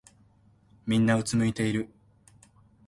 [0.87, 1.87] みんなうつむいてる。